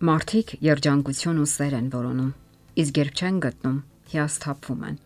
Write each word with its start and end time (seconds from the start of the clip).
Մարդիկ 0.00 0.52
երջանկություն 0.64 1.40
ու 1.42 1.50
սեր 1.50 1.74
են 1.76 1.88
որոնում, 1.92 2.28
իսկ 2.80 2.98
երբ 3.00 3.18
չեն 3.20 3.40
գտնում, 3.44 3.74
հիասթափվում 4.12 4.86
են։ 4.88 4.96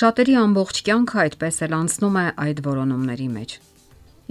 Շատերի 0.00 0.34
ամբողջ 0.40 0.80
կյանքը 0.88 1.20
այդպես 1.24 1.60
էլ 1.66 1.76
անցնում 1.78 2.18
է 2.18 2.24
այդ 2.44 2.62
որոնումների 2.66 3.28
մեջ։ 3.36 3.54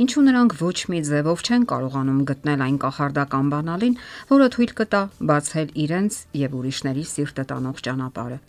Ինչու 0.04 0.26
նրանք 0.28 0.58
ոչ 0.60 0.76
մի 0.92 1.00
ձևով 1.08 1.46
չեն 1.48 1.66
կարողանում 1.72 2.20
գտնել 2.34 2.66
այն 2.68 2.78
կախարդական 2.84 3.56
բանալին, 3.56 3.98
որը 4.34 4.48
թույլ 4.60 4.76
կտա 4.84 5.02
բացել 5.32 5.76
իրենց 5.88 6.22
եւ 6.44 6.58
ուրիշների 6.60 7.06
սիրտը 7.14 7.46
տանող 7.54 7.84
ճանապարհը 7.88 8.40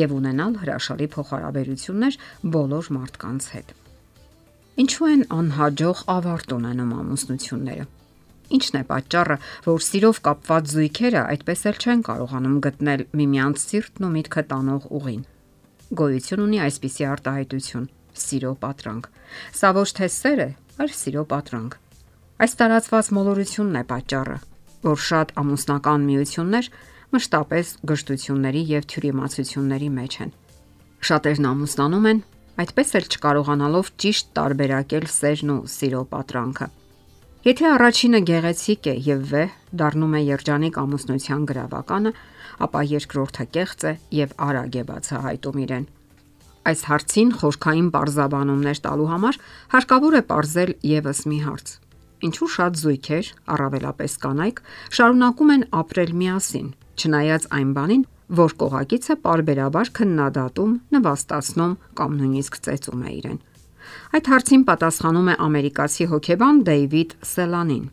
եւ 0.00 0.14
ունենալ 0.16 0.60
հրաշալի 0.64 1.08
փոխհարաբերություններ 1.12 2.22
բոլոր 2.56 2.94
մարդկանց 2.96 3.50
հետ։ 3.52 3.80
Ինչու 4.80 5.08
են 5.12 5.26
անհաջող 5.42 6.06
ավարտ 6.16 6.56
ունենում 6.56 6.94
ամուսնությունները։ 7.02 7.92
Ինչն 8.52 8.78
է 8.78 8.82
պատճառը, 8.88 9.36
որ 9.64 9.84
սիրով 9.86 10.18
կապված 10.26 10.72
զույգերը 10.72 11.22
այդպես 11.32 11.62
էլ 11.70 11.78
չեն 11.82 12.02
կարողանում 12.08 12.56
գտնել 12.66 13.04
միմյանց 13.20 13.62
սիրտն 13.62 14.06
ու 14.08 14.12
միտքը 14.16 14.42
տանող 14.52 14.88
ուղին։ 14.98 15.22
Գոյություն 16.02 16.42
ունի 16.42 16.58
այսպիսի 16.66 17.06
արտահայտություն՝ 17.12 17.86
սիրո 18.22 18.52
պատրանք։ 18.62 19.08
Սա 19.56 19.70
ոչ 19.76 19.88
թե 19.98 20.08
սեր 20.12 20.42
է, 20.42 20.48
այլ 20.82 20.92
սիրո 20.98 21.24
պատրանք։ 21.32 21.78
Այս 22.42 22.56
տարածված 22.60 23.10
մոլորությունն 23.16 23.78
է 23.80 23.82
պատճառը, 23.92 24.36
որ 24.82 25.02
շատ 25.08 25.34
ամուսնական 25.42 26.06
միություններ 26.10 26.70
մշտապես 27.12 27.72
գժտությունների 27.92 28.62
եւ 28.72 28.86
թյուրիմացությունների 28.92 29.90
մեջ 29.96 30.18
են։ 30.26 30.36
Շատերն 31.08 31.48
ամուսնանում 31.52 32.06
են, 32.12 32.22
այդպես 32.62 32.94
էլ 32.98 33.08
չկարողանալով 33.12 33.92
ճիշտ 34.02 34.32
տարբերակել 34.38 35.10
սերն 35.12 35.52
ու 35.56 35.60
սիրո 35.72 36.02
պատրանքը։ 36.12 36.68
Եթե 37.42 37.64
առաջինը 37.74 38.18
գեղեցիկ 38.22 38.84
է 38.86 38.92
եւ 39.02 39.22
վեհ 39.32 39.54
դառնում 39.78 40.12
է 40.14 40.18
երջանիկ 40.22 40.76
ամուսնության 40.78 41.46
գրավականը, 41.50 42.12
ապա 42.66 42.82
երկրորդը 42.86 43.46
կեղծ 43.56 43.86
է 43.90 43.92
եւ 44.18 44.34
արագ 44.46 44.78
է 44.78 44.84
բացահայտում 44.90 45.58
իրեն։ 45.64 45.88
Այս 46.70 46.84
հարցին 46.92 47.34
խորքային 47.42 47.88
parzabanumներ 47.98 48.82
տալու 48.86 49.08
համար 49.10 49.40
հարկավոր 49.74 50.14
է 50.14 50.22
ողրզել 50.30 50.72
եւս 50.92 51.24
մի 51.32 51.38
հարց։ 51.50 51.74
Ինչու 52.30 52.50
շատ 52.54 52.78
զույգեր, 52.78 53.34
առավելապես 53.58 54.12
կանայք, 54.22 54.64
շարունակում 55.02 55.54
են 55.58 55.68
ապրել 55.82 56.12
միասին, 56.22 56.68
չնայած 56.94 57.48
այն 57.58 57.70
բանին, 57.74 58.04
որ 58.38 58.54
կողակիցը 58.62 59.14
parberabar 59.26 59.90
քննադատում, 59.98 60.76
նվաստացնում 60.94 61.74
կամ 61.98 62.20
նույնիսկ 62.22 62.62
ծեծում 62.62 63.02
է 63.02 63.10
իրեն։ 63.18 63.42
Այդ 64.16 64.28
հարցին 64.32 64.62
պատասխանում 64.68 65.28
է 65.32 65.34
ամերիկացի 65.46 66.06
հոկեբան 66.12 66.58
Դեյվիդ 66.68 67.14
Սելանին։ 67.32 67.84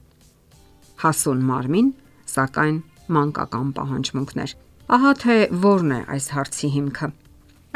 Հասուն 1.04 1.44
մարմին, 1.50 1.90
սակայն 2.34 2.78
մանկական 3.16 3.70
պահանջմունքներ։ 3.78 4.54
Ահա 4.90 5.14
թե 5.24 5.38
որն 5.64 5.94
է 5.96 6.00
այս 6.16 6.28
հարցի 6.36 6.70
հիմքը։ 6.76 7.10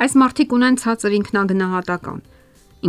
Այս 0.04 0.16
մարդիկ 0.24 0.56
ունեն 0.58 0.78
ցածր 0.84 1.16
ինքնագնահատական։ 1.20 2.20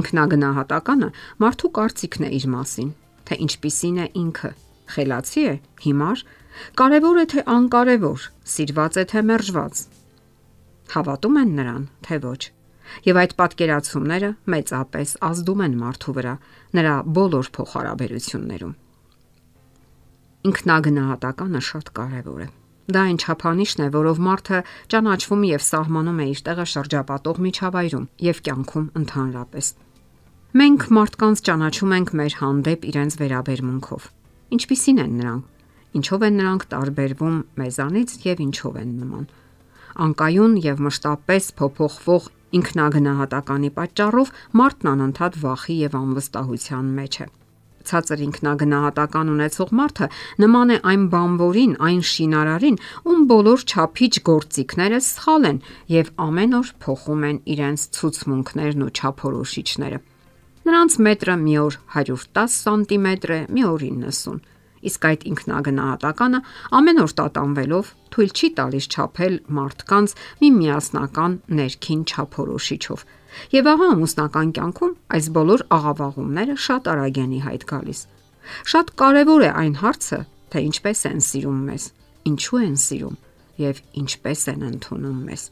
Ինքնագնահատականը 0.00 1.08
մարդու 1.44 1.70
կարծիքն 1.78 2.24
է 2.24 2.30
իր 2.38 2.46
մասին, 2.54 2.90
թե 3.28 3.38
ինչպիսին 3.44 4.00
է 4.04 4.06
ինքը։ 4.24 4.50
Խելացի 4.94 5.44
է, 5.44 5.54
հիմար, 5.84 6.24
կարևոր 6.80 7.20
է 7.22 7.26
թե 7.34 7.46
անկարևոր, 7.54 8.26
սիրված 8.54 9.00
է 9.00 9.06
թե 9.14 9.24
մերժված։ 9.30 9.86
Հավատում 10.94 11.40
են 11.44 11.56
նրան, 11.60 11.88
թե 12.04 12.20
ոչ 12.24 12.42
եւ 13.06 13.18
այդ 13.20 13.32
պատկերացումները 13.40 14.30
մեծապես 14.54 15.12
ազդում 15.28 15.62
են 15.64 15.76
մարդու 15.80 16.14
վրա 16.18 16.34
նրա 16.78 16.94
բոլոր 17.18 17.48
փոխհարաբերություններում։ 17.56 18.74
Ինքնագնահատականը 20.50 21.62
շատ 21.68 21.90
կարևոր 21.98 22.40
է։ 22.44 22.48
Դա 22.94 23.02
այն 23.08 23.18
չափանիշն 23.24 23.80
է, 23.84 23.86
որով 23.94 24.18
մարդը 24.24 24.58
ճանաչվում 24.92 25.44
եւ 25.48 25.62
սահմանում 25.64 26.18
է 26.20 26.26
իր 26.34 26.40
տեղը 26.48 26.66
շրջապատող 26.74 27.38
միջավայրում 27.44 28.08
եւ 28.28 28.42
կյանքում 28.44 28.90
ընդհանրապես։ 29.00 29.70
Մենք 30.54 30.84
մարդկանց 30.98 31.42
ճանաչում 31.48 31.94
ենք 31.98 32.12
մեր 32.20 32.36
հանդեպ 32.44 32.84
իրենց 32.92 33.16
վերաբերմունքով։ 33.24 34.10
Ինչպիսին 34.54 35.00
են 35.04 35.16
նրանք։ 35.22 35.48
Ինչով 35.94 36.26
են 36.28 36.36
նրանք 36.42 36.68
տարբերվում 36.74 37.40
մեզանից 37.64 38.14
եւ 38.28 38.44
ինչով 38.44 38.78
են 38.84 38.92
նման 39.00 39.26
անկայուն 39.94 40.54
եւ 40.64 40.80
մշտապես 40.82 41.50
փոփոխվող 41.58 42.24
ինքնագնահատականի 42.58 43.70
պատճառով 43.78 44.34
մարդն 44.60 44.90
անընդհատ 44.94 45.38
վախի 45.44 45.76
եւ 45.84 45.96
անվստահության 46.00 46.92
մեջ 46.98 47.18
է։ 47.24 47.26
Ցածր 47.84 48.22
ինքնագնահատական 48.24 49.30
ունեցող 49.34 49.72
մարդը 49.80 50.06
նման 50.40 50.72
է 50.72 50.78
այն 50.90 51.02
բամբորին, 51.12 51.74
այն 51.88 52.00
շինարարին, 52.10 52.78
ում 53.12 53.26
բոլոր 53.34 53.64
չափիչ 53.68 54.12
գործիքները 54.30 55.00
սխալ 55.04 55.48
են 55.50 55.60
եւ 55.92 56.10
ամեն 56.24 56.56
օր 56.60 56.72
փոխում 56.84 57.28
են 57.28 57.38
իրենց 57.54 57.86
ցուցմունքներն 57.98 58.86
ու 58.88 58.92
չափորոշիչները։ 58.94 60.00
Նրանց 60.64 60.98
մետրը 61.04 61.36
մի 61.44 61.54
օր 61.60 61.78
110 62.00 62.58
սանտիմետր 62.64 63.36
է, 63.36 63.40
մի 63.52 63.68
օր 63.68 63.88
90 63.92 64.53
իսկ 64.90 65.06
այդ 65.08 65.26
ինքնագնահատականը 65.30 66.40
ամեն 66.78 67.02
օր 67.04 67.12
տատանվելով 67.20 67.90
թույլ 68.14 68.32
չի 68.34 68.48
տալիս 68.58 68.86
չափել 68.94 69.36
մարդկանց 69.58 70.14
մի 70.40 70.48
միասնական 70.58 71.32
ներքին 71.58 72.02
չափորոշիչով։ 72.04 73.04
Եվ 73.54 73.70
ահա 73.74 73.86
ամուսնական 73.94 74.52
կյանքում 74.54 74.94
այս 75.18 75.26
բոլոր 75.34 75.64
աղավաղումները 75.74 76.54
շատ 76.64 76.90
արագ 76.94 77.18
են 77.24 77.34
հայտ 77.44 77.66
գալիս։ 77.70 78.00
Շատ 78.70 78.92
կարևոր 79.00 79.44
է 79.44 79.50
այն 79.64 79.74
հարցը, 79.80 80.20
թե 80.54 80.64
ինչպես 80.68 81.04
են 81.10 81.20
սիրում 81.28 81.60
մեզ, 81.68 81.84
ինչու 82.30 82.60
են 82.64 82.76
սիրում 82.84 83.16
եւ 83.64 83.80
ինչպես 84.04 84.42
են 84.54 84.66
ընդունում 84.68 85.20
մեզ։ 85.28 85.42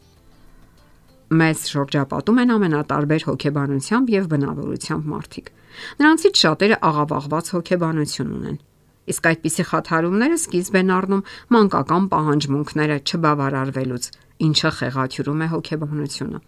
Մեզ 1.33 1.63
շրջապատում 1.73 2.39
են 2.43 2.53
ամենատարբեր 2.53 3.25
հոգեբանությամբ 3.29 4.11
եւ 4.13 4.27
բնավորությամբ 4.33 5.07
մարդիկ։ 5.13 5.47
Նրանցից 6.03 6.43
շատերը 6.43 6.77
աղավաղված 6.93 7.49
հոգեբանություն 7.55 8.33
ունեն 8.37 8.59
Իսկ 9.11 9.29
այդպիսի 9.33 9.63
խաթարումները 9.69 10.39
սկիզբ 10.39 10.75
են 10.79 10.91
առնում 10.97 11.23
մանկական 11.53 12.05
պահանջմունքները 12.13 12.97
չբավարարվելուց, 13.03 14.05
ինչը 14.47 14.69
խեղաթյուրում 14.79 15.43
է 15.43 15.47
հոգեբանությունը։ 15.53 16.39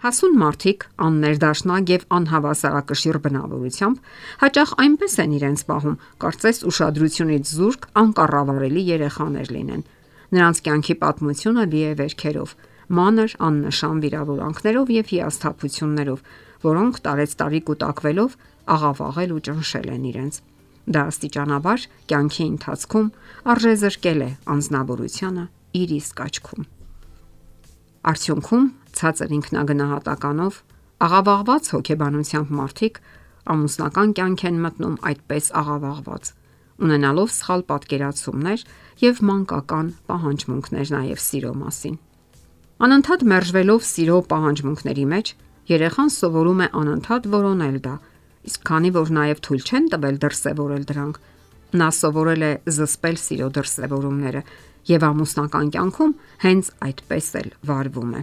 Հասուն 0.00 0.36
մարդիկ, 0.40 0.84
աններդաշնակ 1.04 1.90
եւ 1.92 2.04
անհավասարակշիռ 2.16 3.16
բնավորությամբ, 3.24 3.96
հաճախ 4.40 4.70
այնպես 4.84 5.16
են 5.24 5.34
իրենց 5.36 5.64
պահում, 5.70 5.96
կարծես 6.24 6.60
ուշադրությունից 6.70 7.50
զուրկ 7.60 7.88
անկառավարելի 8.00 8.84
երեխաներ 8.90 9.52
լինեն։ 9.56 9.82
Նրանց 10.30 10.62
կյանքի 10.64 10.96
պատմությունը 11.04 11.64
լի 11.74 11.82
է 11.90 11.92
վերքերով, 12.00 12.54
մանր 13.00 13.34
աննշան 13.50 14.00
վիրավորանքներով 14.04 14.94
եւ 14.96 15.12
հիասթափություններով, 15.12 16.24
որոնք 16.64 17.02
տարեց 17.04 17.36
տարի 17.40 17.60
կուտակվելով 17.68 18.38
աղավաղել 18.80 19.36
ու 19.36 19.42
ճնշել 19.50 19.92
են 20.00 20.08
իրենց։ 20.10 20.40
Դա 20.88 21.02
աստիճանաբար 21.10 21.86
կյանքի 22.10 22.44
ընթացքում 22.50 23.08
արժե 23.52 23.72
զրկել 23.84 24.20
է 24.24 24.30
անznավորությունը 24.54 25.44
իր 25.80 25.94
իսկ 26.00 26.22
աչքում։ 26.24 26.68
Արդյունքում 28.10 28.66
ցածր 29.00 29.32
ինքնագնահատականով 29.36 30.60
աղավաղված 31.04 31.70
հոգեբանությամբ 31.74 32.52
մարդիկ 32.60 33.00
ամուսնական 33.50 34.14
կյանք 34.16 34.44
են 34.50 34.60
մտնում 34.64 34.96
այդպես 35.10 35.46
աղավաղված, 35.60 36.24
ունենալով 36.80 37.30
սխալ 37.36 37.62
պատկերացումներ 37.70 38.64
եւ 39.04 39.22
մանկական 39.30 39.86
պահանջմունքներ 40.10 40.92
նաեւ 40.96 41.22
սիրո 41.24 41.52
մասին։ 41.60 41.96
Անընդհատ 42.80 43.24
մերժվելով 43.30 43.80
սիրո 43.90 44.18
պահանջմունքների 44.30 45.06
մեջ, 45.12 45.32
երեխան 45.70 46.12
սովորում 46.16 46.60
է 46.64 46.68
անընդհատ 46.80 47.26
որոնել 47.36 47.76
դա 47.84 47.94
Իսկ 48.48 48.64
քանի 48.70 48.90
որ 48.96 49.12
նաև 49.16 49.40
թույլ 49.44 49.62
չեն 49.68 49.86
տվել 49.92 50.18
դրսևորել 50.24 50.84
դրանք, 50.90 51.16
նա 51.80 51.88
սովորել 52.00 52.42
է 52.46 52.52
զսպել 52.72 53.16
սիրո 53.20 53.48
դրսևորումները 53.56 54.42
եւ 54.90 55.06
ամուսնական 55.10 55.72
կյանքում 55.76 56.14
հենց 56.44 56.70
այդպես 56.88 57.26
էլ 57.40 57.50
վարվում 57.70 58.14
է։ 58.20 58.22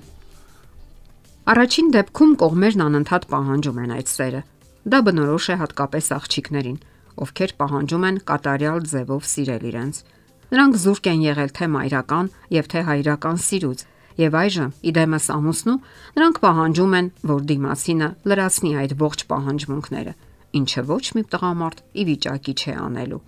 Առաջին 1.47 1.91
դեպքում 1.95 2.31
կողմերն 2.41 2.83
անընդհատ 2.87 3.27
պահանջում 3.31 3.77
են 3.83 3.91
այդ 3.97 4.09
սերը։ 4.11 4.41
Դա 4.87 4.99
բնորոշ 5.07 5.45
է 5.47 5.55
հատկապես 5.61 6.09
աղջիկներին, 6.17 6.79
ովքեր 7.23 7.53
պահանջում 7.61 8.07
են 8.07 8.17
կատարյալ 8.27 8.81
ձևով 8.91 9.29
սիրել 9.31 9.63
իրենց։ 9.71 10.01
Նրանք 10.47 10.75
զուրկ 10.83 11.07
են 11.11 11.23
եղել 11.27 11.53
թե 11.57 11.69
մայրական 11.77 12.27
եւ 12.57 12.67
թե 12.73 12.83
հայրական 12.87 13.39
սիրուց 13.47 13.79
Եվ 14.17 14.37
այժմ, 14.41 14.69
իդեմս 14.89 15.25
ամուսնու, 15.33 15.75
նրանք 16.17 16.39
պահանջում 16.43 16.93
են, 16.97 17.09
որ 17.31 17.41
դիմացինը 17.51 18.07
լրացնի 18.31 18.71
այդ 18.81 18.93
ողջ 19.01 19.23
պահանջմունքները, 19.31 20.13
ինչը 20.57 20.83
ոչ 20.87 21.05
մի 21.17 21.23
տղամարդ 21.33 21.83
ի 21.87 22.05
վիճակի 22.07 22.53
չէ 22.57 22.73
անելու։ 22.87 23.21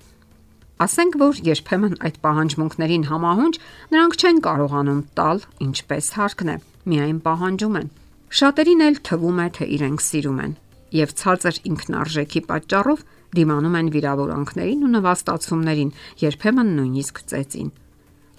Ասենք 0.80 1.20
որ 1.20 1.42
երբեմն 1.50 1.96
այդ 2.08 2.18
պահանջմունքներին 2.24 3.06
համահունչ 3.10 3.56
նրանք 3.94 4.18
չեն 4.20 4.42
կարողանում 4.48 5.04
տալ 5.20 5.44
ինչպես 5.68 6.10
հարկն 6.16 6.50
է, 6.50 6.58
միայն 6.90 7.20
պահանջում 7.28 7.78
են։ 7.84 7.94
Շատերին 8.40 8.84
էլ 8.88 9.00
թվում 9.10 9.44
է, 9.44 9.48
թե 9.60 9.70
իրենք 9.76 10.04
սիրում 10.10 10.42
են 10.46 10.58
եւ 10.96 11.14
ցածր 11.20 11.60
ինքնարժեքի 11.70 12.42
պատճառով 12.50 13.04
դիմանում 13.38 13.76
են 13.80 13.92
վիրավորանքներին 13.94 14.86
ու 14.86 14.92
նվաստացումներին, 14.96 15.92
երբեմն 16.24 16.72
նույնիսկ 16.80 17.22
ծեծին։ 17.30 17.70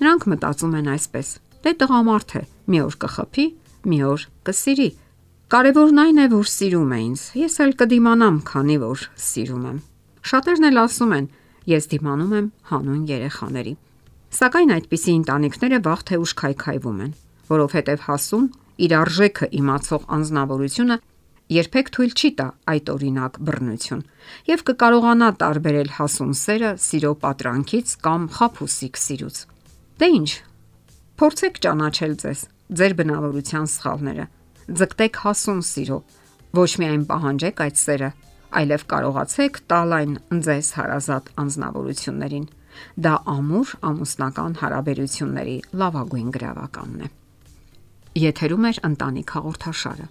Նրանք 0.01 0.27
մտածում 0.33 0.75
են 0.81 0.91
այսպես. 0.97 1.29
Դե 1.61 1.73
տղամարդ 1.81 2.35
է, 2.41 2.43
մի 2.73 2.79
օր 2.87 2.95
կխփի, 3.05 3.47
մի 3.91 3.99
օր 4.11 4.23
կսիրի։ 4.49 4.89
Կարևորն 5.51 6.01
այն 6.01 6.21
է, 6.23 6.27
որ 6.31 6.49
սիրում 6.55 6.95
է 6.95 6.99
ինձ։ 7.05 7.23
Ես 7.41 7.55
էլ 7.65 7.73
կդիմանամ, 7.81 8.37
քանի 8.51 8.77
որ 8.81 9.05
սիրում 9.29 9.65
եմ։ 9.71 9.79
Շատերն 10.31 10.69
էլ 10.71 10.81
ասում 10.85 11.15
են. 11.17 11.27
Ես 11.71 11.89
դիմանում 11.91 12.35
եմ 12.41 12.47
հանուն 12.71 13.03
երեխաների։ 13.11 13.75
Սակայն 14.41 14.73
այդպիսի 14.77 15.13
ընտանիքները 15.21 15.79
վաղ 15.85 16.03
թե 16.09 16.19
ուշ 16.23 16.33
քայքայվում 16.41 17.01
են, 17.05 17.13
որովհետև 17.51 18.05
հասուն 18.07 18.45
իր 18.81 18.93
արժեքը 19.01 19.49
իմացող 19.61 20.05
անznավորությունը 20.17 20.97
երբեք 21.51 21.91
թույլ 21.97 22.13
չի 22.15 22.31
տա 22.39 22.47
այդ 22.71 22.93
օրինակ 22.95 23.39
բռնություն 23.47 24.05
եւ 24.51 24.63
կկարողանա 24.71 25.31
տարբերել 25.41 25.91
հասուն 25.97 26.37
սերը 26.41 26.71
սիրո 26.85 27.13
պատրանքից 27.25 27.97
կամ 28.07 28.29
խափուսիկ 28.39 29.01
սիրուց։ 29.05 29.41
Դե 30.01 30.11
ի՞նչ։ 30.21 30.31
Փորձեք 31.21 31.59
ճանաչել 31.61 32.13
ձեզ, 32.17 32.43
ձեր 32.81 32.93
բնավորության 32.97 33.67
սխալները։ 33.69 34.25
Ձգտեք 34.81 35.19
հասուն 35.21 35.59
սիրո։ 35.69 35.99
Ոչ 36.57 36.71
միայն 36.81 37.03
պահանջեք 37.11 37.61
այդ 37.65 37.77
սերը, 37.81 38.09
այլև 38.61 38.85
կարողացեք 38.93 39.61
տալ 39.69 39.93
այն 39.99 40.15
ձեզ 40.47 40.71
հարազատ 40.79 41.29
անznավորություններին։ 41.45 42.49
Դա 43.05 43.15
ամուր 43.35 43.75
ամուսնական 43.91 44.57
հարաբերությունների 44.65 45.59
լավագույն 45.85 46.33
գրավականն 46.41 47.05
է։ 47.05 47.13
Եթերում 48.25 48.67
է 48.71 48.73
ընտանիք 48.89 49.37
հաղորդաշարը։ 49.37 50.11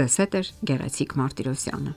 Ձեզ 0.00 0.18
հետ 0.24 0.40
է 0.40 0.44
Գեղեցիկ 0.72 1.16
Մարտիրոսյանը։ 1.20 1.96